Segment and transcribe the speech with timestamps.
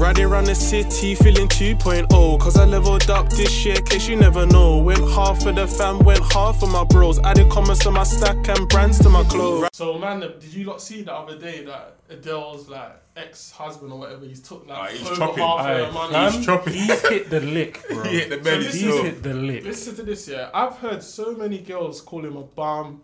[0.00, 4.46] Riding around the city feeling 2.0 Cause I leveled up this year, case you never
[4.46, 8.04] know Went half for the fam, went half for my bros Added comments to my
[8.04, 11.64] stack and brands to my clothes So man, did you not see the other day
[11.66, 15.44] that Adele's like ex-husband or whatever he's took like Ah, he's over chopping.
[15.44, 16.12] half Aye, of her money?
[16.14, 16.72] fam, He's chopping.
[16.72, 18.02] He's hit the lick, bro.
[18.04, 19.04] He hit the belly this He's still.
[19.04, 19.64] hit the lick.
[19.64, 20.48] Listen to this, yeah.
[20.54, 23.02] I've heard so many girls call him a bum.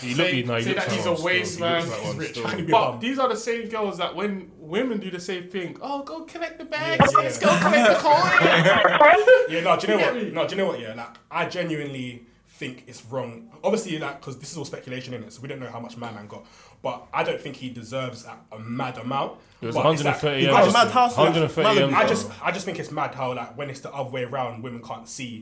[0.00, 1.28] He look, Say, he, no, he say that he's a one still.
[1.28, 1.88] He waste man.
[1.88, 2.30] like He's rich.
[2.30, 2.42] still.
[2.44, 5.20] Trying to be a But these are the same girls that when women do the
[5.20, 9.24] same thing, oh, go collect the bags, let's go collect the coin.
[9.48, 10.32] Yeah, no, do you know what?
[10.32, 10.80] No, do you know what?
[10.80, 13.50] Yeah, like I genuinely think it's wrong.
[13.62, 15.96] Obviously, like because this is all speculation in it, so we don't know how much
[15.96, 16.44] man man got.
[16.82, 19.38] But I don't think he deserves a, a mad amount.
[19.60, 20.56] It was But 130 he M's.
[20.56, 22.30] Oh, just- mad house, 130 I just.
[22.42, 25.08] I just think it's mad how like when it's the other way around, women can't
[25.08, 25.24] see.
[25.24, 25.40] You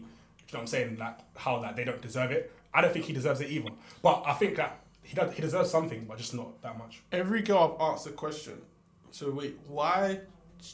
[0.53, 0.99] know what I'm saying?
[0.99, 2.53] Like how like they don't deserve it.
[2.75, 3.71] I don't think he deserves it either.
[4.03, 5.33] But I think that he does.
[5.35, 7.03] He deserves something, but just not that much.
[7.13, 8.61] Every girl I've asked the question.
[9.13, 10.19] So wait, why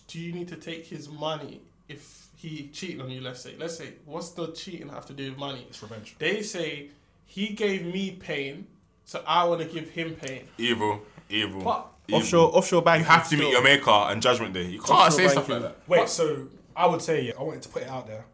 [0.07, 3.21] do you need to take his money if he cheated on you?
[3.21, 5.67] Let's say, let's say, what's the cheating have to do with money?
[5.69, 6.17] It's revenge.
[6.19, 6.89] They say
[7.27, 8.67] he gave me pain,
[9.05, 10.45] so I want to give him pain.
[10.57, 11.63] Evil, evil.
[11.63, 12.21] But evil.
[12.21, 13.01] Offshore, offshore bank.
[13.01, 14.67] You have to meet your maker on Judgment Day.
[14.67, 15.77] You can't Offshore say stuff like that.
[15.89, 18.25] Wait, so I would say yeah, I wanted to put it out there.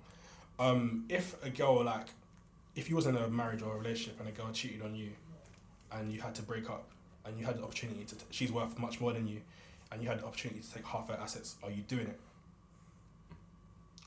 [0.58, 2.06] Um, if a girl like,
[2.77, 5.11] if you was in a marriage or a relationship and a girl cheated on you,
[5.91, 6.89] and you had to break up,
[7.24, 9.41] and you had the opportunity to, t- she's worth much more than you,
[9.92, 12.20] and you had the opportunity to take half her assets, are you doing it?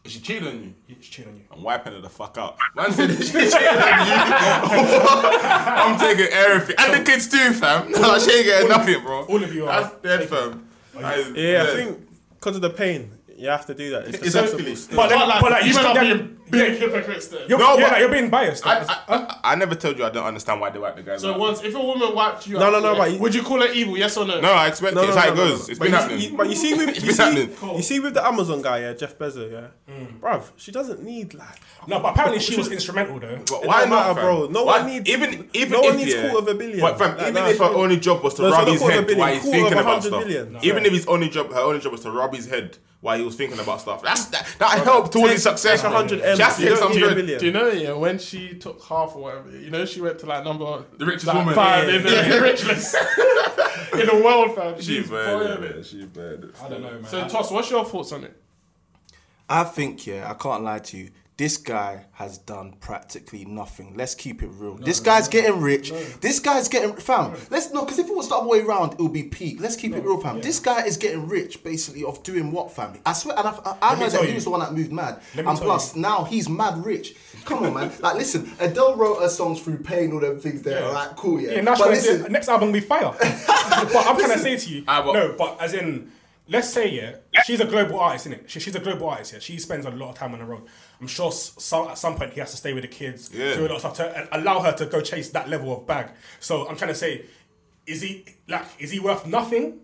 [0.04, 0.96] Is she cheating on you?
[1.02, 1.44] She's cheating on you.
[1.52, 2.58] I'm wiping her the fuck out.
[2.76, 3.58] Man said she cheating on you.
[5.04, 6.76] I'm taking everything.
[6.80, 7.92] And the kids too, fam.
[8.02, 9.26] No, she ain't getting nothing, bro.
[9.26, 10.70] All of you are That's dead, fam.
[10.96, 14.08] That is Yeah, I think because of the pain, you have to do that.
[14.08, 14.72] It's Exactly.
[14.72, 14.96] acceptable.
[14.98, 17.42] But, But like, but like you you men still are being, being big hypocrites then.
[17.50, 18.66] you're, No, yeah, but- like, you're being biased.
[18.66, 21.22] I, I, I, I never told you I don't understand why they wipe the guys
[21.22, 21.40] So out.
[21.40, 23.62] once, if a woman wiped you No, out, no, no, yeah, but would you call
[23.62, 23.98] her evil?
[23.98, 24.40] Yes or no?
[24.42, 25.06] No, I expect No, it.
[25.06, 25.68] no, It's no, how it no, no, goes.
[25.68, 25.72] no.
[25.72, 26.22] It's But been you- happening.
[26.32, 27.76] you- But you see with you been see, happening.
[27.78, 30.20] you see with the Amazon guy, yeah, Jeff Bezos, yeah, mm.
[30.20, 31.60] bruv, she doesn't need like.
[31.88, 33.40] no, but apparently she was instrumental though.
[33.50, 34.48] But why don't not, bro.
[34.48, 36.80] No one needs- even even no if one needs yeah, quarter of a billion.
[36.82, 39.02] But fam, even if her only job was to No, rub his quarter of a
[39.02, 40.28] head billion, while he's thinking about stuff.
[40.64, 43.24] Even if his only job, her only job was to rub his head while he
[43.24, 44.02] was thinking about stuff.
[44.02, 45.82] That's that, that helped towards his success.
[45.82, 47.40] take 100 M's, She has to you take don't some good.
[47.40, 50.26] Do you know, yeah, when she took half or whatever, you know, she went to
[50.26, 51.56] like number The richest like, woman.
[51.56, 52.96] five Yeah, in the rich list
[53.94, 54.78] in the world, fam.
[54.82, 55.26] She She's bad.
[55.26, 55.86] boiling yeah, it.
[55.86, 56.52] She bad.
[56.64, 57.06] I don't know, man.
[57.06, 58.36] So, Toss, what's your thoughts on it?
[59.50, 61.10] I think, yeah, I can't lie to you.
[61.38, 63.94] This guy has done practically nothing.
[63.96, 64.74] Let's keep it real.
[64.74, 65.92] this guy's getting rich.
[66.20, 67.36] This guy's getting fam.
[67.52, 69.62] Let's no, because if it was the other way around, it would be peak.
[69.62, 70.42] Let's keep it real, fam.
[70.42, 73.02] This guy is getting rich, basically, of doing what, family?
[73.06, 74.74] I swear, and I, I, I me heard tell that he was the one that
[74.74, 76.02] moved mad, Let and plus you.
[76.02, 77.16] now he's mad rich.
[77.46, 77.92] Come on, man.
[78.00, 80.80] Like, listen, Adele wrote her songs through pain, all them things there.
[80.82, 80.88] Yeah.
[80.90, 81.52] Like, cool, yeah.
[81.52, 83.14] Yeah, now but listen, say, next album will be fire.
[83.20, 86.12] but I'm trying to say to you, Ah, but- no, but as in,
[86.50, 88.50] let's say yeah, she's a global artist, isn't it?
[88.50, 89.34] She, she's a global artist.
[89.34, 90.64] Yeah, she spends a lot of time on the road.
[91.02, 93.56] I'm sure some, at some point he has to stay with the kids, Yeah.
[93.56, 96.10] do a lot of stuff to allow her to go chase that level of bag.
[96.40, 97.26] So I'm trying to say,
[97.86, 99.80] is he like, is he worth nothing?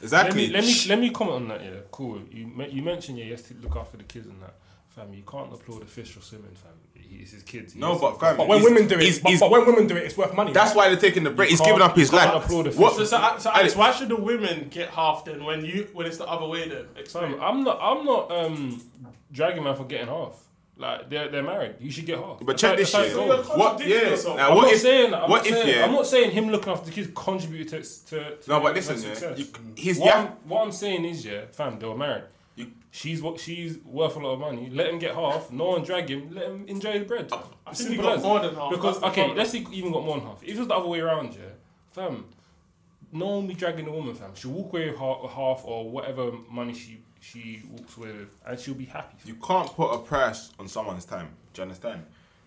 [0.00, 0.46] Let Exactly.
[0.48, 1.64] me let me let me comment on that.
[1.64, 2.20] Yeah, cool.
[2.30, 4.54] You you mentioned yeah, he has to look after the kids and that.
[4.94, 6.70] Fam, you can't applaud a fish for swimming, fam.
[6.94, 7.72] He- It's his kids.
[7.74, 9.40] He No, has but to- fam, But when he's- women do it, he's- but, he's-
[9.40, 10.52] but when women do it, it's worth money.
[10.52, 10.76] That's right?
[10.76, 11.50] why they're taking the break.
[11.50, 12.44] He's giving up his you can't life.
[12.44, 12.78] applaud a fish.
[12.80, 12.94] What?
[12.96, 16.18] So, so, so Alex, why should the women get half then when you when it's
[16.18, 16.86] the other way then?
[16.96, 17.32] Explain.
[17.32, 18.80] Fam, I'm not I'm not um
[19.32, 20.36] dragging man for getting half.
[20.76, 21.74] Like they're they're married.
[21.80, 22.38] You should get half.
[22.38, 23.16] But That's check how- this that's shit.
[23.16, 23.48] how it You're goes.
[23.48, 23.58] What?
[23.70, 24.10] contradicting Yeah.
[24.10, 24.36] yourself.
[24.36, 24.80] Now, I'm what not if?
[24.80, 25.14] saying.
[25.14, 25.52] I'm what not if?
[25.54, 25.84] saying, Yeah.
[25.84, 28.36] I'm not saying him looking after the kids contributed to to.
[28.36, 29.14] to No, but her listen, yeah.
[29.14, 29.38] success.
[29.38, 29.46] You,
[29.76, 30.18] he's what, yeah.
[30.20, 32.24] I'm, what I'm saying is, yeah, fam, they were married.
[32.94, 34.70] You- she's what she's worth a lot of money.
[34.70, 35.50] Let him get half.
[35.50, 36.34] No one drag him.
[36.34, 37.32] Let him enjoy the bread.
[37.66, 38.70] I think he got more than half.
[38.70, 39.36] Because okay, problem.
[39.38, 40.42] let's say he even got more than half.
[40.42, 41.40] If it was the other way around, yeah,
[41.92, 42.26] fam,
[43.12, 44.34] no one be dragging the woman, fam.
[44.34, 48.58] She'll walk away with half, half or whatever money she she walks away with, and
[48.60, 49.16] she'll be happy.
[49.24, 51.30] You can't put a price on someone's time.
[51.52, 52.04] Do you understand?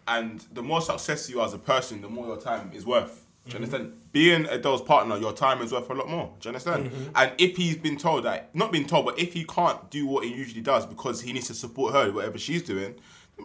[0.07, 3.25] And the more success you are as a person, the more your time is worth.
[3.47, 3.93] Do you understand?
[4.11, 6.33] Being Adele's partner, your time is worth a lot more.
[6.39, 6.91] Do you understand?
[6.91, 7.11] Mm-hmm.
[7.15, 10.25] And if he's been told that, not been told, but if he can't do what
[10.25, 12.95] he usually does because he needs to support her, whatever she's doing,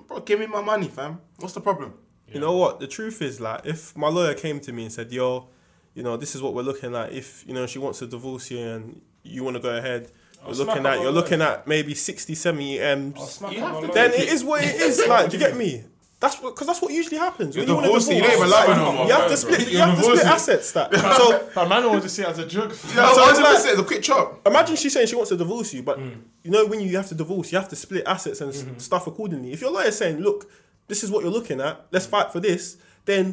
[0.08, 1.20] bro, give me my money, fam.
[1.38, 1.94] What's the problem?
[2.28, 2.80] You know what?
[2.80, 5.48] The truth is, like, if my lawyer came to me and said, "Yo,
[5.94, 7.12] you know, this is what we're looking at.
[7.12, 10.10] If you know she wants to divorce you and you want to go ahead,
[10.46, 13.14] you're looking at you're looking at maybe 60, 70 m's.
[13.16, 15.02] I'll smack You him have on to the Then it is what it is.
[15.06, 15.84] Like, do you get me?
[16.22, 17.56] That's what because that's what usually happens.
[17.56, 19.28] When You're you want to divorcing, you don't even love her no more, you have
[19.28, 19.60] to split.
[19.66, 20.70] You You're have to split assets.
[20.70, 21.48] That so.
[21.52, 22.70] But man, I want to see it as a joke.
[22.70, 24.46] No, So so it's like- it's a quick chop.
[24.46, 26.16] Imagine she's saying she wants to divorce you, but mm.
[26.44, 28.78] you know when you have to divorce, you have to split assets and s mm-hmm.
[28.78, 29.52] stuff accordingly.
[29.52, 30.48] If your lawyer's saying, "Look,
[30.86, 31.86] this is what you're looking at.
[31.90, 33.24] Let's fight for this," then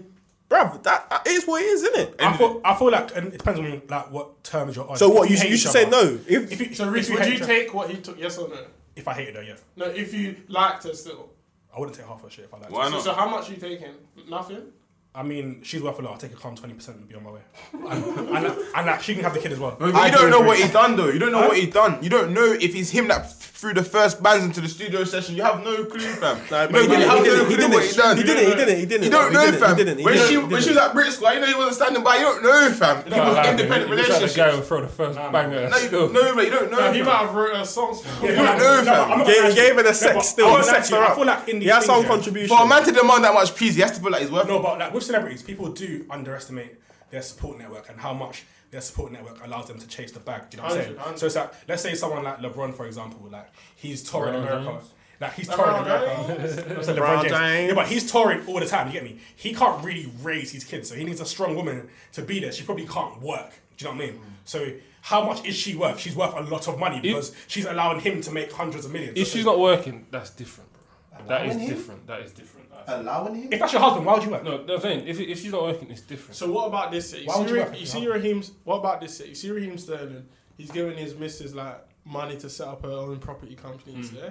[0.49, 2.15] bruv, that, that is what it is, isn't it?
[2.19, 4.97] I feel, I feel like and it depends on like what terms you're on.
[4.97, 5.25] So what?
[5.25, 6.17] If You, hate you should say no.
[6.27, 8.17] If, If you, So, if would you each other- take what he took?
[8.19, 8.65] Yes or no?
[8.95, 11.29] If I hated her, yeah, No, if you liked her still.
[11.75, 12.89] I wouldn't take half a shit if I liked Why her.
[12.89, 13.03] Not?
[13.03, 13.93] so how much are you taking?
[14.27, 14.71] Nothing.
[15.19, 16.13] I mean, she's worth a lot.
[16.13, 17.41] I'll take a calm twenty percent and be on my way.
[17.73, 18.03] And,
[18.37, 18.45] and,
[18.75, 19.75] and like, she can have the kid as well.
[19.77, 21.09] But you I don't know what he's done though.
[21.09, 22.01] You don't know what he's done.
[22.01, 23.29] You don't know if it's him that
[23.59, 25.35] threw the first bands into the studio session.
[25.35, 26.37] You have no clue, fam.
[26.49, 27.09] Nah, You but he don't didn't.
[27.09, 27.39] have He no didn't.
[27.39, 27.71] He clue didn't.
[27.73, 28.17] what he's done.
[28.17, 28.45] He didn't.
[28.49, 28.79] He didn't.
[28.79, 29.03] He didn't.
[29.03, 29.59] You don't He know, didn't.
[29.59, 29.77] fam.
[29.77, 29.97] He didn't.
[29.99, 30.27] He When didn't.
[30.29, 30.63] she He when didn't.
[30.63, 32.15] she was at Brit School, you know he wasn't standing by.
[32.15, 32.95] You don't know, fam.
[32.97, 34.69] Nah, People's like, independent he looks like the guy relationships.
[34.69, 35.69] who threw the first banger.
[35.69, 36.09] No, you still.
[36.09, 36.91] no, but you don't know.
[36.93, 37.07] He fam.
[37.07, 37.99] might have wrote her songs.
[38.01, 39.11] For Yeah, You but don't like- know, no, fam.
[39.11, 39.93] I'm not Gave, gonna he gave her the lie.
[39.93, 40.45] sex but still.
[40.45, 41.39] I He won't lie sexed to you, her I feel up.
[41.39, 42.57] like in He these has some things, yeah, contribution.
[42.57, 44.47] For a man to demand that much peace, he has to feel like he's worth.
[44.47, 46.75] No, but like with celebrities, people do underestimate
[47.09, 50.49] their support network and how much their support network allows them to chase the bag.
[50.49, 50.95] Do you know what I'm saying?
[50.97, 54.43] 100, So it's like, let's say someone like LeBron, for example, like he's touring LeBron
[54.43, 54.71] America.
[54.71, 54.93] James.
[55.19, 56.21] Like he's LeBron touring America.
[56.29, 57.31] I'm LeBron LeBron James.
[57.31, 57.67] James.
[57.69, 58.87] Yeah, but he's touring all the time.
[58.87, 59.19] You get me?
[59.35, 62.51] He can't really raise his kids, so he needs a strong woman to be there.
[62.51, 63.51] She probably can't work.
[63.77, 64.21] Do you know what I mean?
[64.45, 64.71] So
[65.01, 65.99] how much is she worth?
[65.99, 69.17] She's worth a lot of money because she's allowing him to make hundreds of millions.
[69.17, 70.78] If she's not working, that's different, bro.
[71.27, 71.75] That is Allowing him?
[71.75, 72.07] different.
[72.07, 72.67] That is different.
[72.87, 73.53] Allowing him?
[73.53, 74.43] if that's your husband, why would you work?
[74.43, 76.35] No, the thing, if, if she's not working, it's different.
[76.35, 77.13] So what about this?
[77.13, 78.07] You Why see, would you Ra- rap it, you you see?
[78.07, 78.51] Raheem's.
[78.63, 79.19] What about this?
[79.19, 80.25] You see Raheem Sterling.
[80.57, 84.09] He's giving his missus like money to set up her own property companies.
[84.09, 84.17] Hmm.
[84.17, 84.29] Yeah.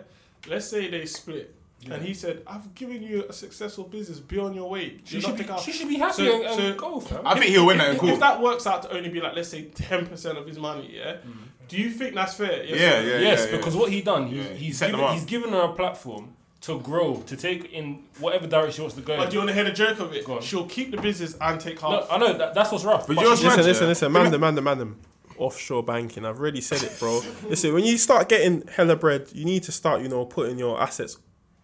[0.48, 1.54] Let's say they split,
[1.90, 4.18] and he said, "I've given you a successful business.
[4.18, 4.98] Be on your way.
[5.04, 7.00] she, not should be, take out." she should be happy So- and, and so- go,
[7.00, 7.26] fam.
[7.26, 8.12] I think he'll win that in If, court.
[8.14, 10.90] if that works out to only be like let's say ten percent of his money,
[10.96, 11.18] yeah.
[11.18, 11.32] Hmm.
[11.68, 12.64] Do you think that's fair?
[12.64, 13.56] Yes Yeah, yeah, yes, yeah.
[13.58, 15.12] because what he done, he's, Yeah, he he's, set given, up.
[15.12, 19.02] he's given her a platform to grow, to take in whatever direction she wants to
[19.02, 19.16] go.
[19.16, 20.24] But do you want to hear the joke of it?
[20.24, 20.42] Go on.
[20.42, 21.90] She'll keep the business and take half.
[21.90, 23.06] No, I know that, that's what's rough.
[23.06, 23.68] But but yours, she- man, Listen, yeah.
[23.68, 25.00] listen, listen, man, them, man, them, man, them.
[25.38, 26.24] Offshore banking.
[26.24, 27.20] I've already said it, bro.
[27.48, 30.80] listen, when you start getting hella bread, you need to start, you know, putting your
[30.82, 31.16] assets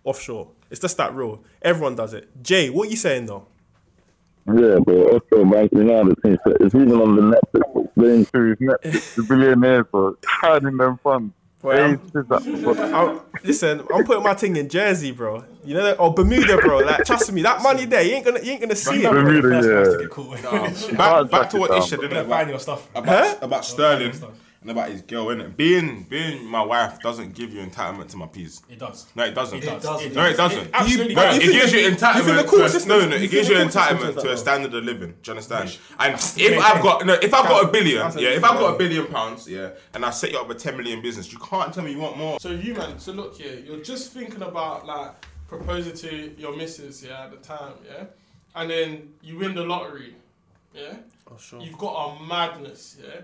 [0.05, 0.49] offshore.
[0.71, 1.43] It's just that rule.
[1.61, 2.29] Everyone does it.
[2.43, 3.47] Jay, what are you saying though?
[4.47, 7.95] Yeah, but also Bank United thing, so it's even on the Netflix.
[7.95, 11.33] Playing series Netflix, the billionaires are hiding them funds.
[11.65, 15.45] Well, They said I'm, listen, I'm putting my thing in Jersey, bro.
[15.65, 16.79] You know, that- or Bermuda, bro.
[16.81, 19.11] Like, trust me, that money there, you ain't gonna, you ain't gonna see it.
[19.11, 20.01] Bermuda, first guys to yeah.
[20.01, 20.97] get caught.
[20.99, 22.09] Back, back to what down, Ish said, bro.
[22.09, 22.29] didn't?
[22.29, 22.87] Find your stuff.
[22.95, 24.31] about, about Sterling stuff.
[24.65, 25.57] And about his girl, innit?
[25.57, 28.63] Being being my wife doesn't give you entitlement to my peas.
[28.71, 29.07] It does.
[29.15, 29.59] No, it doesn't.
[29.59, 29.83] It does.
[29.83, 30.15] does.
[30.15, 30.37] No, it does.
[30.37, 30.71] doesn't.
[30.73, 32.47] absolutely No, it gives you you think the entitlement.
[32.47, 34.33] court To a, system- no, no, it gives you think the court system entitlement to
[34.33, 35.11] a standard of living.
[35.23, 35.79] Do you understand?
[35.99, 38.79] And if I've got no, if I've got a billion, yeah, if I've got a
[38.79, 41.85] billion pounds, yeah, and I set you up a ten million business, you can't tell
[41.85, 42.41] me you want more.
[42.41, 45.13] So you man, so look here, you're just thinking about like
[45.47, 48.05] proposing to your missus, yeah, at the time, yeah,
[48.55, 50.15] and then you win the lottery,
[50.75, 50.95] yeah.
[51.31, 51.61] Oh, sure.
[51.61, 53.21] You've got a madness, yeah.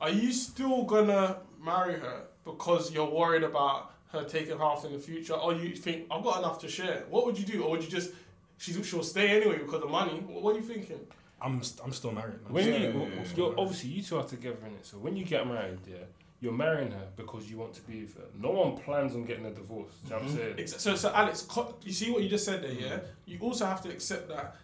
[0.00, 4.98] Are you still gonna marry her because you're worried about her taking half in the
[4.98, 7.04] future, or you think I've got enough to share?
[7.10, 8.12] What would you do, or would you just
[8.58, 10.12] she's, she'll stay anyway because of money?
[10.26, 11.00] What, what are you thinking?
[11.42, 12.38] I'm, st- I'm still married.
[12.46, 13.22] I'm When still- you, yeah, yeah.
[13.36, 14.86] you're obviously you two are together in it.
[14.86, 15.96] So when you get married, yeah,
[16.40, 18.24] you're marrying her because you want to be with her.
[18.38, 19.92] No one plans on getting a divorce.
[20.06, 20.56] Do you know what I'm mm-hmm.
[20.56, 20.66] saying?
[20.68, 21.46] So, so Alex,
[21.84, 22.98] you see what you just said there, yeah?
[23.26, 24.56] You also have to accept that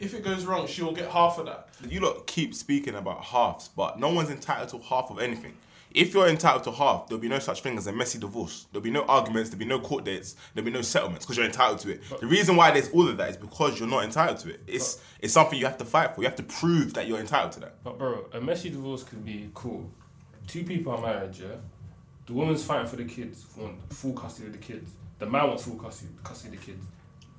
[0.00, 1.68] if it goes wrong, she'll get half of that.
[1.88, 5.54] You lot keep speaking about halves, but no one's entitled to half of anything.
[5.94, 8.66] If you're entitled to half, there'll be no such thing as a messy divorce.
[8.72, 11.46] There'll be no arguments, there'll be no court dates, there'll be no settlements because you're
[11.46, 12.02] entitled to it.
[12.20, 14.60] the reason why there's all of that is because you're not entitled to it.
[14.66, 16.22] It's it's something you have to fight for.
[16.22, 17.74] You have to prove that you're entitled to that.
[17.84, 19.90] But bro, a messy divorce could be cool.
[20.46, 21.56] Two people are married, yeah.
[22.26, 24.90] The woman's fighting for the kids, want full custody of the kids.
[25.18, 26.86] The man wants full custody, custody of the kids.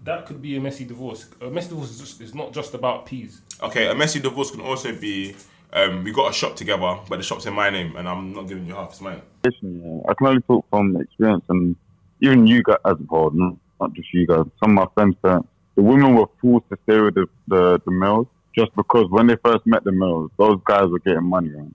[0.04, 1.30] That could be a messy divorce.
[1.42, 3.42] A messy divorce is just it's not just about peas.
[3.62, 5.36] Okay, a messy divorce can also be
[5.72, 8.48] um, we got a shop together, but the shop's in my name and I'm not
[8.48, 9.22] giving you half, it's mine.
[9.44, 9.52] yeah,
[10.08, 11.76] I can only talk from experience, and
[12.22, 14.46] even you guys as a whole, not not just you guys.
[14.64, 17.92] Some of my friends' parents, the women were forced to stay with the, the, the
[17.92, 21.74] males just because when they first met the males, those guys were getting money, right?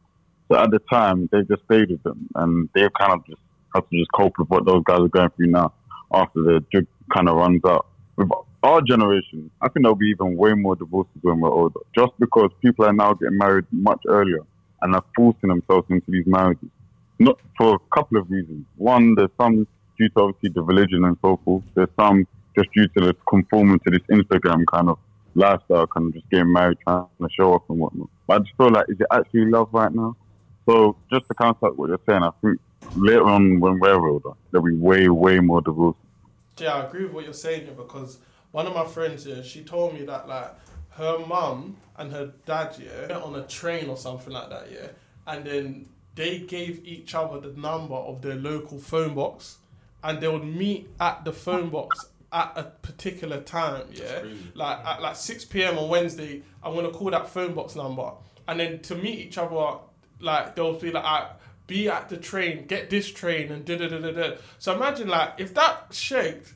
[0.50, 3.40] So at the time, they just stayed with them, and they've kind of just
[3.74, 5.72] had to just cope with what those guys are going through now
[6.12, 7.86] after the jig kind of runs out.
[8.18, 8.28] With
[8.64, 12.50] our generation, I think there'll be even way more divorces when we're older, just because
[12.60, 14.40] people are now getting married much earlier
[14.82, 16.68] and are forcing themselves into these marriages.
[17.20, 18.66] Not for a couple of reasons.
[18.76, 21.62] One, there's some due to obviously the religion and so forth.
[21.74, 24.98] There's some just due to the conforming to this Instagram kind of
[25.36, 28.08] lifestyle, kind of just getting married, trying to show off and whatnot.
[28.26, 30.16] But I just feel like, is it actually love right now?
[30.68, 32.58] So just to counter what you're saying, I think
[32.96, 36.02] later on when we're older, there'll be way, way more divorces.
[36.60, 38.18] Yeah, I agree with what you're saying here because
[38.52, 40.50] one of my friends here, she told me that like
[40.90, 44.88] her mum and her dad, yeah, on a train or something like that, yeah,
[45.26, 49.58] and then they gave each other the number of their local phone box,
[50.02, 53.86] and they would meet at the phone box at a particular time.
[53.92, 54.24] Yeah,
[54.54, 55.78] like at like six p.m.
[55.78, 58.12] on Wednesday, I'm gonna call that phone box number,
[58.46, 59.78] and then to meet each other,
[60.20, 61.04] like they'll be like.
[61.04, 61.32] Ah,
[61.68, 64.36] "Ah, be at the train, get this train, and da da da da da.
[64.58, 66.54] So imagine like if that shaked,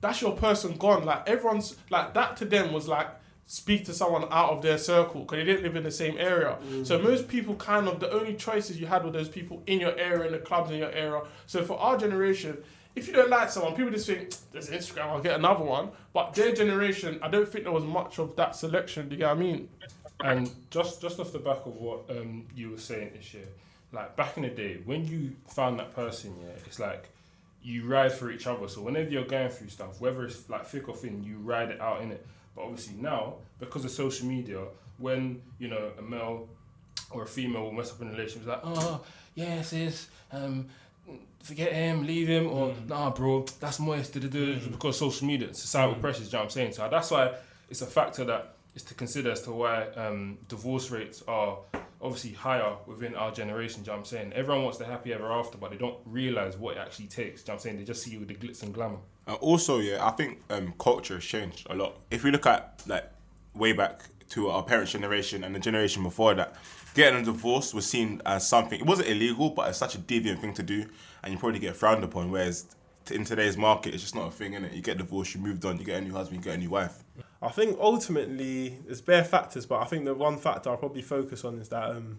[0.00, 1.04] that's your person gone.
[1.04, 3.08] Like everyone's like that to them was like
[3.46, 6.56] speak to someone out of their circle because they didn't live in the same area.
[6.84, 9.96] So most people kind of the only choices you had were those people in your
[9.98, 11.20] area, in the clubs in your area.
[11.46, 12.56] So for our generation,
[12.96, 15.90] if you don't like someone, people just think there's Instagram, I'll get another one.
[16.12, 19.08] But their generation, I don't think there was much of that selection.
[19.08, 19.68] Do you get what I mean?
[20.20, 23.48] And just just off the back of what um, you were saying this year,
[23.94, 27.08] like back in the day, when you found that person, yeah, it's like
[27.62, 28.68] you ride for each other.
[28.68, 31.80] So whenever you're going through stuff, whether it's like thick or thin, you ride it
[31.80, 32.26] out in it.
[32.54, 34.62] But obviously now, because of social media,
[34.98, 36.48] when you know a male
[37.10, 39.00] or a female will mess up in a relationship, it's like, oh
[39.34, 40.66] yeah, sis, um,
[41.42, 44.12] forget him, leave him, or nah, bro, that's moist.
[44.14, 46.26] da," Because social media, societal pressures.
[46.26, 46.72] You know what I'm saying?
[46.72, 47.34] So that's why
[47.70, 51.58] it's a factor that is to consider as to why um, divorce rates are
[52.04, 53.82] obviously higher within our generation.
[53.82, 54.32] Do you know I'm saying?
[54.34, 57.42] Everyone wants the happy ever after, but they don't realize what it actually takes.
[57.42, 57.78] Do you know I'm saying?
[57.78, 58.98] They just see you with the glitz and glamour.
[59.26, 61.98] Uh, also, yeah, I think um, culture has changed a lot.
[62.10, 63.10] If we look at like
[63.54, 66.54] way back to our parents' generation and the generation before that,
[66.94, 68.78] getting a divorce was seen as something.
[68.78, 70.86] It wasn't illegal, but it's such a deviant thing to do,
[71.22, 72.30] and you probably get frowned upon.
[72.30, 72.66] Whereas
[73.10, 74.74] in today's market, it's just not a thing, innit?
[74.74, 76.70] You get divorced, you moved on, you get a new husband, you get a new
[76.70, 77.02] wife.
[77.44, 81.44] I think ultimately there's bare factors, but I think the one factor I'll probably focus
[81.44, 82.18] on is that um,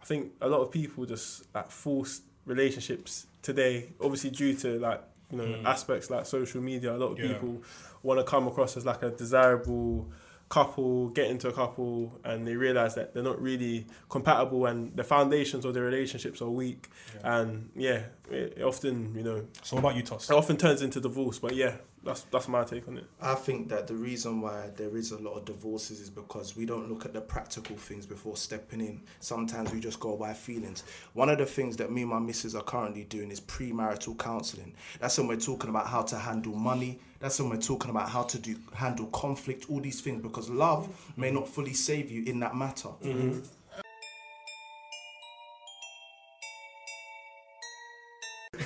[0.00, 5.02] I think a lot of people just like force relationships today, obviously due to like
[5.30, 6.94] you know aspects like social media.
[6.94, 7.28] A lot of Yeah.
[7.34, 7.62] people
[8.02, 10.10] want to come across as like a desirable
[10.48, 15.04] couple, get into a couple, and they realize that they're not really compatible, and the
[15.04, 16.88] foundations of their relationships are weak,
[17.24, 20.28] and yeah, it, it often you know So what about you, Toss?
[20.28, 21.38] it often turns into divorce.
[21.38, 23.04] But yeah, that's that's my take on it.
[23.20, 26.66] I think that the reason why there is a lot of divorces is because we
[26.66, 29.00] don't look at the practical things before stepping in.
[29.20, 30.84] Sometimes we just go by feelings.
[31.12, 34.74] One of the things that me and my missus are currently doing is premarital counselling.
[35.00, 36.98] That's when we're talking about how to handle money.
[37.20, 40.88] That's when we're talking about how to do handle conflict, all these things, because love
[41.16, 42.88] may not fully save you in that matter.
[43.00, 43.14] Hear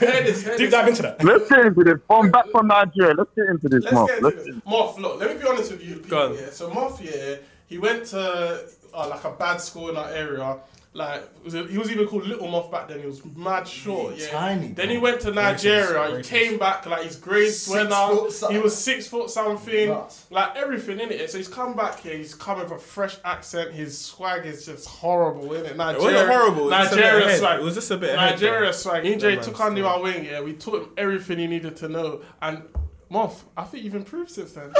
[0.00, 1.22] Deep dive into that.
[1.24, 1.94] Let's get into this.
[2.06, 3.14] From back from Nigeria.
[3.14, 4.08] Let's get into this, Let's Mark.
[4.08, 4.62] get Let's into this.
[4.66, 5.94] Moth, look, let me be honest with you.
[5.96, 6.34] People, Go on.
[6.34, 6.50] yeah.
[6.50, 7.36] So Moth, yeah,
[7.66, 10.58] he went to uh, like a bad school in our area.
[10.96, 13.00] Like was it, he was even called Little Moth back then.
[13.00, 14.16] He was mad short.
[14.16, 14.28] Yeah.
[14.28, 14.94] tiny, Then bro.
[14.94, 15.84] he went to Nigeria.
[16.10, 16.16] Racist.
[16.16, 18.50] He came back like his grades went foot up.
[18.50, 19.88] He was six foot something.
[19.90, 20.24] Nuts.
[20.30, 21.30] Like everything in it.
[21.30, 22.16] So he's come back here.
[22.16, 23.72] He's come with a fresh accent.
[23.72, 25.72] His swag is just horrible, in it?
[25.72, 26.04] It Nigeria.
[26.14, 26.72] wasn't horrible.
[26.72, 27.38] It was a bit Nigeria ahead.
[27.40, 27.60] swag.
[27.60, 28.72] It was just a bit Nigeria though.
[28.72, 29.04] swag.
[29.04, 29.88] Yeah, EJ man, took under still.
[29.88, 30.24] our wing.
[30.24, 32.22] Yeah, we taught him everything he needed to know.
[32.40, 32.62] And
[33.10, 34.72] Moth, I think you've improved since then.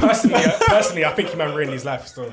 [0.00, 2.30] Personally, uh, personally, I think he man ruined his life still.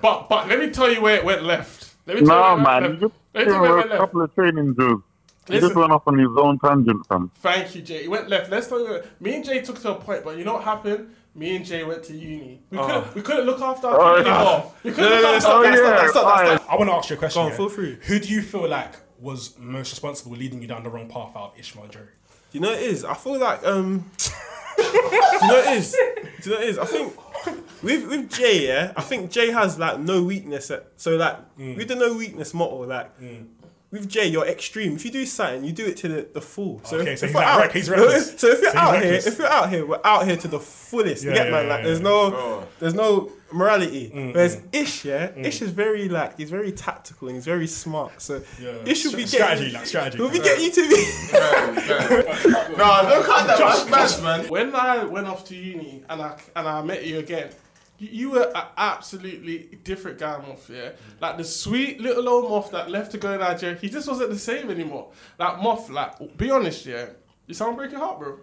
[0.00, 1.94] But but let me tell you where it went left.
[2.06, 2.82] Let me tell No, you where it man.
[2.82, 3.46] went You just left.
[3.48, 4.00] Me you where went a left.
[4.00, 5.02] couple of training drills.
[5.48, 7.30] He just went off on his own tangent, fam.
[7.36, 8.02] Thank you, Jay.
[8.02, 8.50] He went left.
[8.50, 9.00] Let's tell you.
[9.20, 11.14] Me and Jay took to a point, but you know what happened?
[11.36, 12.60] Me and Jay went to uni.
[12.70, 12.90] We couldn't.
[12.96, 13.10] Uh-huh.
[13.14, 14.36] We couldn't look after Oh, our kid yeah.
[14.40, 14.72] anymore.
[14.82, 15.40] We couldn't No, no, look no, after.
[15.40, 15.90] stop Oh, that, stop yeah.
[16.02, 17.42] that, stop that, stop I want to ask you a question.
[17.42, 17.98] Go on, feel free.
[18.06, 21.52] Who do you feel like was most responsible leading you down the wrong path out
[21.52, 22.00] of Ishmael Joe?
[22.00, 22.06] Do
[22.52, 23.04] you know what it is?
[23.04, 24.10] I feel like um.
[24.76, 25.92] do you know what it is?
[25.92, 26.78] Do you know what it is?
[26.78, 27.25] I think
[27.82, 30.70] with with Jay, yeah, I think Jay has like no weakness.
[30.70, 31.76] At, so like mm.
[31.76, 33.18] with the no weakness motto, like.
[33.20, 33.46] Mm.
[33.92, 34.96] With Jay, you're extreme.
[34.96, 36.80] If you do something, you do it to the, the full.
[36.84, 38.34] So Okay, if, so if he's we're like out, rec- he's reckless.
[38.40, 40.48] So if you're So he's out here, if you're out here, we're out here to
[40.48, 41.22] the fullest.
[41.22, 41.64] Yeah, you get yeah, man?
[41.66, 41.86] yeah, Like yeah.
[41.86, 42.66] there's no, Bro.
[42.80, 44.10] there's no morality.
[44.12, 48.20] Mm, Whereas Ish, yeah, Ish is very like he's very tactical and he's very smart.
[48.20, 48.72] So Yeah.
[48.84, 50.18] Ish will be strategy, like strategy.
[50.18, 50.96] He'll be getting you to be.
[52.76, 54.40] no, don't cut that, man.
[54.40, 54.50] man.
[54.50, 57.50] When I went off to uni and I and I met you again,
[57.98, 60.68] you, you were an absolutely different guy, Moff.
[60.68, 63.76] Yeah, like the sweet little old Moth that left to go to Nigeria.
[63.76, 65.10] He just wasn't the same anymore.
[65.38, 67.06] Like Moth, like be honest, yeah.
[67.46, 68.38] Did someone break your heart, bro?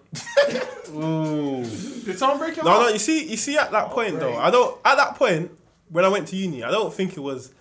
[0.96, 1.64] Ooh.
[2.06, 2.84] Did someone break your No, heart?
[2.88, 2.94] no.
[2.94, 4.80] You see, you see, at that point though, I don't.
[4.86, 5.52] At that point,
[5.90, 7.54] when I went to uni, I don't think it was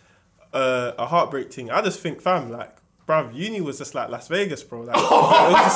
[0.52, 1.70] uh, a heartbreak thing.
[1.70, 2.76] I just think, fam, like,
[3.08, 4.82] bruv, uni was just like Las Vegas, bro.
[4.82, 5.74] Like, it, was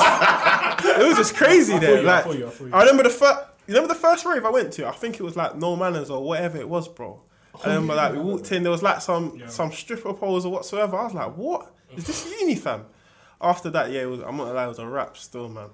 [0.85, 2.01] just, it was just crazy I feel there.
[2.01, 2.69] you, I like, feel you, I you.
[2.73, 3.39] I remember the first.
[3.67, 4.87] You remember the first rave I went to?
[4.87, 7.19] I think it was like No Manners or whatever it was, bro.
[7.63, 10.95] I remember like we walked in, there was like some some stripper poles or whatsoever.
[10.97, 12.85] I was like, what is this uni, fam?
[13.41, 15.69] After that, yeah, it was, I'm not gonna lie, it was a rap still, man.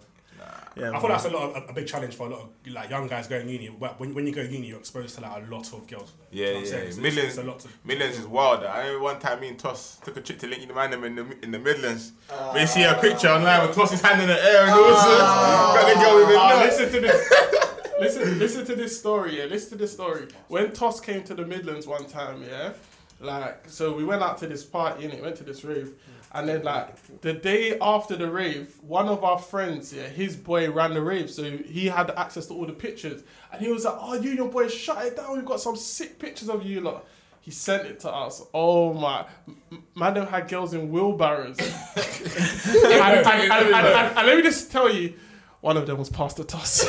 [0.75, 2.73] Yeah, I thought that's a lot of, a, a big challenge for a lot of
[2.73, 3.69] like young guys going uni.
[3.69, 6.11] But when, when you go uni, you're exposed to like a lot of girls.
[6.31, 6.91] Yeah, You know what I'm yeah, saying?
[6.93, 7.67] So millions, It's, it's a lot to.
[7.85, 8.63] millions is wild.
[8.63, 11.25] I remember one time me and Toss took a trip to Lincoln Man in the
[11.43, 12.13] in the Midlands.
[12.53, 15.03] we see a picture online with Toss's hand in the air and all sorts.
[15.75, 16.37] Got the girl with it.
[16.39, 17.72] Ah, listen to this.
[18.03, 19.37] Listen, listen to this story.
[19.39, 20.27] Yeah, listen to this story.
[20.47, 22.73] When Toss came to the Midlands one time, yeah,
[23.19, 25.93] like so we went out to this party and it went to this rave,
[26.33, 30.69] and then like the day after the rave, one of our friends, yeah, his boy
[30.71, 33.95] ran the rave, so he had access to all the pictures, and he was like,
[33.97, 35.35] "Oh, you and your boy, shut it down.
[35.35, 37.05] We've got some sick pictures of you lot."
[37.41, 38.41] He sent it to us.
[38.53, 41.57] Oh my, M- man, them had girls in wheelbarrows.
[41.59, 45.13] and- and- and- and let me just tell you,
[45.63, 46.81] one of them was Pastor Toss.
[46.81, 46.87] so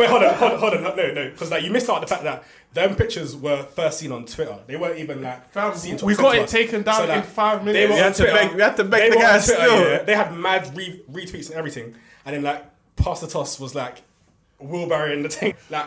[0.00, 0.82] wait, hold on, hold on, hold on.
[0.82, 4.10] No, no, because like you missed out the fact that them pictures were first seen
[4.10, 4.58] on Twitter.
[4.66, 6.50] They weren't even like Fam, seen to- we sent got to it us.
[6.50, 7.88] taken down So, in like, five They minutes.
[7.90, 8.36] were We on had to Twitter.
[8.48, 9.80] beg- we had to beg They the were on guys Twitter, still.
[9.90, 10.02] yeah.
[10.02, 11.94] They had mad re- retweets and everything,
[12.26, 12.64] and then like
[12.96, 14.02] Pastor Toss was like
[14.58, 15.54] wheelbarrow in the thing.
[15.70, 15.86] Like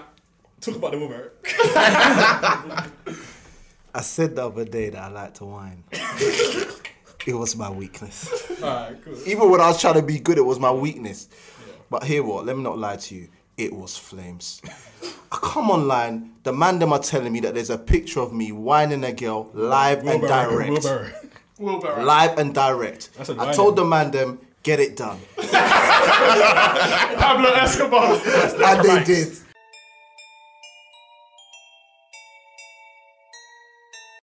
[0.61, 1.29] talk about the wheelbarrow.
[3.93, 5.83] I said the other day that I like to whine.
[7.27, 8.29] It was my weakness.
[8.63, 9.17] Alright, cool.
[9.27, 11.27] Even when I was trying to be good, it was my weakness.
[11.89, 12.45] But hear what?
[12.45, 13.27] Let me not lie to you.
[13.57, 14.61] It was flames.
[14.65, 14.69] I
[15.31, 18.51] uh, come online, the man them are telling me that there's a picture of me
[18.51, 20.69] whining a girl live and direct.
[20.71, 21.11] wheelbarrow.
[21.59, 22.03] Wheelbarrow.
[22.03, 23.09] Live and direct.
[23.17, 23.53] That's a I whining.
[23.55, 25.19] told the man them, get it done.
[25.37, 28.13] Pablo Escobar.
[28.13, 29.37] and they did.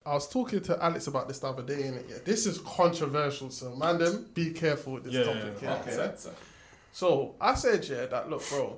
[0.08, 3.50] I was talking to Alex about this the other day, and Yeah, this is controversial,
[3.50, 5.54] so man, them be careful with this Yeah, topic.
[5.62, 6.02] yeah, Yeah, yeah.
[6.02, 6.30] Uh,
[6.92, 8.76] so I said, yeah, that look, bro,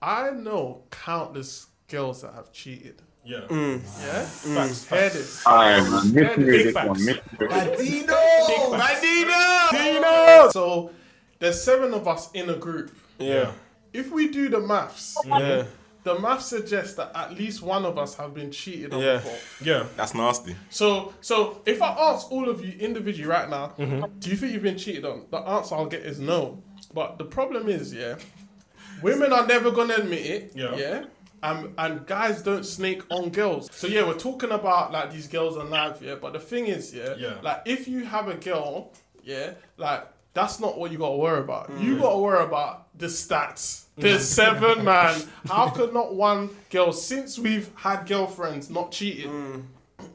[0.00, 3.02] I know countless girls that have cheated.
[3.24, 3.40] Yeah.
[3.48, 3.82] Mm.
[4.06, 4.88] Yeah, Facts.
[4.88, 5.46] hear this.
[5.46, 6.14] Alright, man.
[6.14, 6.86] Mystery Big this one.
[6.94, 7.04] facts.
[7.04, 7.48] Mystery.
[9.70, 10.48] Dino.
[10.50, 10.90] So
[11.38, 12.90] there's seven of us in a group.
[13.18, 13.50] yeah,
[13.92, 15.64] If we do the maths, yeah.
[16.14, 19.14] The math suggests that at least one of us have been cheated on Yeah.
[19.16, 19.38] before.
[19.62, 19.86] Yeah.
[19.96, 20.56] That's nasty.
[20.70, 24.18] So, so if I ask all of you individually right now, Mm-hmm.
[24.18, 25.26] do you think you've been cheated on?
[25.30, 26.62] The answer I'll get is no.
[26.94, 28.16] But the problem is, yeah,
[29.02, 30.52] women are never gonna admit it.
[30.54, 30.76] Yeah.
[30.76, 31.04] Yeah.
[31.42, 33.68] Um, and guys don't snake on girls.
[33.72, 36.16] So yeah, we're talking about like these girls on live, yeah.
[36.20, 37.34] But the thing is, yeah, Yeah.
[37.42, 40.04] like if you have a girl, yeah, like
[40.38, 41.68] that's not what you gotta worry about.
[41.80, 42.00] You mm.
[42.00, 43.86] gotta worry about the stats.
[43.96, 44.02] Mm.
[44.02, 45.20] There's seven man.
[45.48, 49.26] How could not one girl since we've had girlfriends not cheated?
[49.26, 49.64] Mm.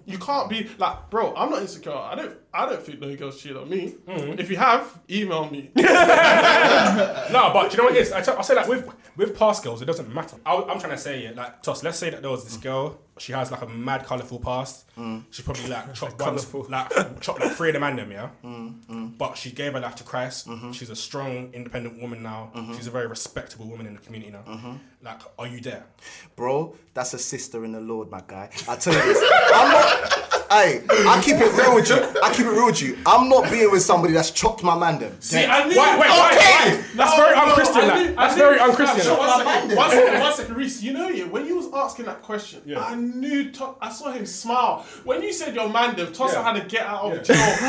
[0.05, 1.35] You can't be like, bro.
[1.35, 1.93] I'm not insecure.
[1.93, 2.37] I don't.
[2.53, 3.95] I don't think no girls cheat on me.
[4.07, 5.71] If you have, email me.
[5.75, 8.11] No, but you know what it is?
[8.11, 10.37] I tell, say like with with past girls, it doesn't matter.
[10.45, 11.83] I, I'm trying to say it like Toss.
[11.83, 12.99] Let's say that there was this girl.
[13.17, 14.85] She has like a mad colourful past.
[14.97, 15.23] Mm.
[15.29, 16.35] She probably like chopped one,
[16.69, 18.29] like chopped like three of them and them, yeah.
[18.43, 19.17] Mm, mm.
[19.17, 20.47] But she gave her life to Christ.
[20.47, 20.71] Mm-hmm.
[20.71, 22.51] She's a strong, independent woman now.
[22.55, 22.73] Mm-hmm.
[22.75, 24.43] She's a very respectable woman in the community now.
[24.47, 24.73] Mm-hmm.
[25.03, 25.85] Like, are you there?
[26.35, 28.49] Bro, that's a sister in the Lord, my guy.
[28.67, 29.31] I tell you this.
[29.53, 30.22] I'm not.
[30.49, 31.95] Hey, I keep it real with you.
[32.21, 32.97] I keep it real with you.
[33.05, 35.15] I'm not being with somebody that's chopped my man them.
[35.19, 35.75] See, I knew.
[35.75, 36.77] Why- wait, why- Okay.
[36.77, 36.83] why?
[36.95, 37.95] That's very unchristian, I that.
[37.97, 39.45] knew- I That's knew- very unchristian, Shut- that.
[39.45, 40.81] One second, one second, one second, Reese.
[40.83, 42.79] You know, yeah, when you was asking that question, Yeah.
[42.83, 43.51] I knew.
[43.51, 45.95] To- I saw him smile when you said your man.
[45.95, 46.43] Them, Tossa Yeah.
[46.43, 47.23] had to get out of Yeah.
[47.23, 47.37] jail.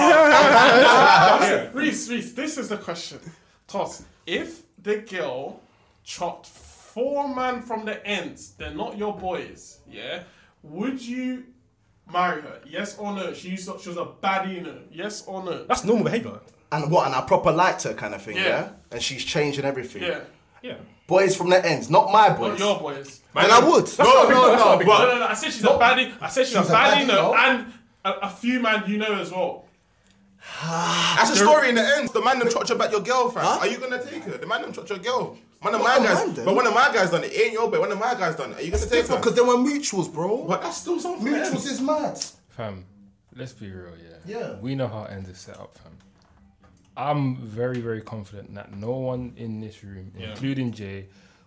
[0.49, 1.69] Yeah.
[1.73, 3.19] Reese, Reese, this is the question.
[3.67, 5.61] Toss, if the girl
[6.05, 10.21] chopped four man from the ends, they're not your boys, yeah?
[10.63, 11.45] Would you
[12.13, 12.61] marry her?
[12.67, 13.33] Yes or no?
[13.33, 14.79] She used to, she was a baddie, no?
[14.91, 15.65] Yes or no?
[15.65, 16.41] That's normal behaviour.
[16.73, 17.07] And what?
[17.07, 18.43] And I proper liked her kind of thing, yeah?
[18.43, 18.69] Yeah.
[18.93, 20.03] And she's changing everything.
[20.03, 20.21] Yeah,
[20.63, 20.75] Yeah.
[21.07, 22.59] Boys from the ends, not my not boys.
[22.59, 23.21] your boys.
[23.37, 23.85] and I would.
[23.87, 25.27] That's not a big- that's not a big No, no, no.
[25.27, 26.13] I said she's a baddie.
[26.21, 27.35] I said she's, She's a a baddie, baddie, no, no?
[27.35, 27.73] and
[28.07, 29.67] a, a few man you know as well.
[30.63, 32.09] That's a story in the end.
[32.11, 33.45] The man them chopped about your girl, fam.
[33.45, 34.39] Are you gonna take her?
[34.39, 35.37] The man them chopped your girl.
[35.65, 37.33] One of my guys, man but one of my guys done it.
[37.33, 37.81] It ain't your boy.
[37.81, 38.59] One of my guys done it.
[38.59, 38.97] Are you gonna take her?
[38.99, 40.45] Different, because they were mutuals, bro.
[40.45, 41.27] But that's still something.
[41.27, 42.23] Mutuals is mad.
[42.51, 42.85] Fam,
[43.35, 44.39] let's be real, yeah.
[44.39, 44.61] Yeah.
[44.61, 45.97] We know how ends is set up, fam.
[46.97, 51.07] I'm very, very confident that no one in this room, including Jay,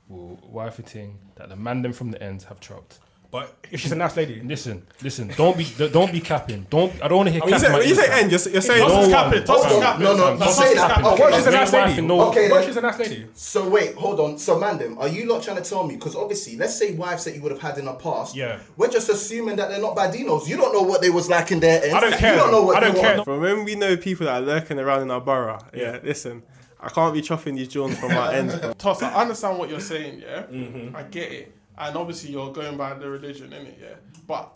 [0.10, 3.00] will wife a thing that the man them from the ends have chopped.
[3.30, 6.66] But if she's a nice lady, Listen, listen, don't be don't be capping.
[6.70, 7.70] Don't I don't want to hear When you capping.
[7.74, 9.44] say, when you say end, you're, you're saying Toss no is capping.
[9.44, 9.82] Toss is Hold on.
[9.84, 10.04] capping.
[10.06, 10.34] No, no, fam.
[10.34, 10.88] you Toss say is that.
[10.92, 11.06] capping.
[11.06, 12.00] Oh, what she's a nice lady.
[12.00, 12.68] and no- Okay, What then.
[12.68, 13.28] she's a nice lady?
[13.34, 14.38] So wait, hold on.
[14.38, 15.96] So Mandem, are you lot trying to tell me?
[15.96, 18.34] Because obviously, let's say wives that you would have had in the past.
[18.34, 18.60] Yeah.
[18.78, 20.48] We're just assuming that they're not badinos.
[20.48, 21.96] You don't know what they was like in their end.
[21.96, 22.34] I don't care.
[22.34, 23.16] You don't know what I don't they care.
[23.18, 23.26] want.
[23.26, 26.44] From when we know people that are lurking around in our borough, yeah, listen,
[26.80, 28.56] I can't be chopping these Jones from my ends.
[28.56, 28.72] bro.
[28.74, 30.44] Toss, I understand what you're saying, yeah?
[30.44, 30.96] Mm-hmm.
[30.96, 31.57] I get it.
[31.78, 33.96] And obviously you're going by the religion, innit, yeah?
[34.26, 34.52] But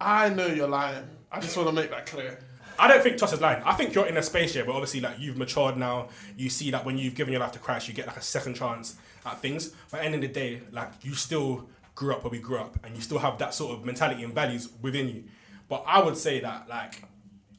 [0.00, 1.04] I know you're lying.
[1.30, 2.38] I just want to make that clear.
[2.78, 3.62] I don't think Toss is lying.
[3.64, 6.08] I think you're in a space here, but obviously, like you've matured now.
[6.36, 8.54] You see that when you've given your life to Christ, you get like a second
[8.54, 9.72] chance at things.
[9.90, 12.58] But at the end of the day, like you still grew up where we grew
[12.58, 15.24] up, and you still have that sort of mentality and values within you.
[15.68, 17.02] But I would say that, like,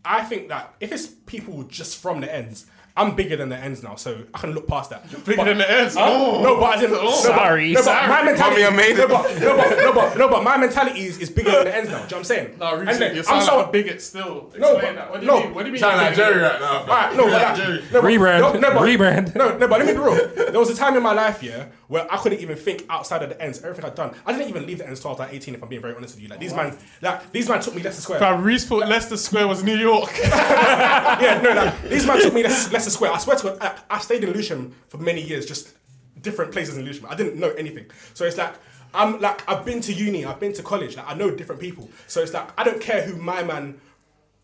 [0.06, 2.68] I think that if it's people just from the ends.
[2.98, 5.04] I'm bigger than the ends now, so I can look past that.
[5.26, 5.96] bigger than the ends?
[5.96, 6.06] Huh?
[6.08, 6.42] Oh.
[6.42, 8.08] No, but as in, no, but- Sorry, no, but sorry.
[8.08, 8.64] my mentality.
[8.64, 11.30] Mommy, I made no, but, no, but, no, but, no, but my mentality is, is
[11.30, 11.98] bigger than the ends now.
[12.00, 12.58] Do you know what I'm saying?
[12.60, 14.48] No, And Reese, then you I'm sound so- like a bigot still.
[14.48, 15.12] Explain No, but- that.
[15.12, 15.40] What do you no.
[15.42, 15.54] mean?
[15.54, 15.80] What do you mean?
[15.82, 16.16] Sound like?
[16.16, 16.80] Jerry right now.
[16.82, 17.84] Alright, no, but Like that, Jerry.
[17.94, 18.40] no, but- Rebrand.
[18.40, 19.36] No, no, but, Rebrand.
[19.36, 20.28] No, no, but let me be real.
[20.52, 23.30] There was a time in my life, yeah, where I couldn't even think outside of
[23.30, 23.62] the ends.
[23.64, 25.56] Everything I'd done, I didn't even leave the ends till I was like 18.
[25.56, 27.82] If I'm being very honest with you, like these man, like these man took me
[27.82, 28.20] Leicester Square.
[28.20, 30.12] Fam, Reese thought Leicester Square was New York.
[30.22, 33.14] yeah, no, like these man took me Leicester, Leicester Square.
[33.14, 35.74] I swear to God, I, I stayed in Lewisham for many years, just
[36.22, 37.08] different places in Lewisham.
[37.10, 38.54] I didn't know anything, so it's like.
[38.94, 41.90] I'm like I've been to uni, I've been to college, like I know different people.
[42.08, 43.80] So it's like I don't care who my man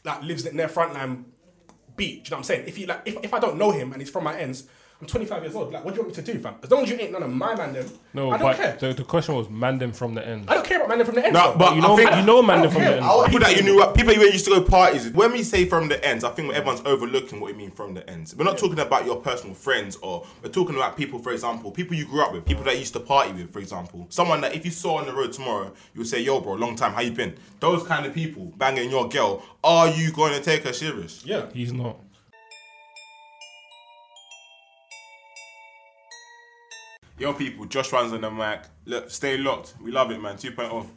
[0.04, 1.24] like lives in their frontline
[1.96, 2.26] beat.
[2.26, 2.68] Do you know what I'm saying?
[2.68, 4.68] If you like if, if I don't know him and he's from my ends,
[5.04, 5.74] I'm 25 years old.
[5.74, 6.56] Like what do you want me to do, fam?
[6.64, 8.78] As long as you ain't none of my man them, No, I don't but care.
[8.80, 10.46] the, the question was man them from the end.
[10.50, 11.34] I don't care about man them from the ends.
[11.34, 11.58] No, fam.
[11.58, 13.12] but You I know, think- you know man them from don't the care.
[13.12, 13.26] end.
[13.26, 15.10] People that you knew, people you used to go parties.
[15.10, 18.10] When we say from the ends, I think everyone's overlooking what we mean from the
[18.10, 18.34] ends.
[18.34, 21.98] We're not talking about your personal friends, or we're talking about people, for example, people
[21.98, 24.06] you grew up with, people that you used to party with, for example.
[24.10, 26.76] Someone that if you saw on the road tomorrow, you would say, "Yo, bro, long
[26.78, 29.44] time, how you been?" Those kind of people banging your girl.
[29.66, 31.24] Are you going to take her serious?
[31.26, 31.48] Yeah.
[31.54, 31.98] He's not.
[37.20, 38.62] Yo, people, Josh runs on the mic.
[38.86, 39.76] Look, stay locked.
[39.82, 40.36] We love it, man.
[40.36, 40.38] oh.
[40.38, 40.88] 2.0.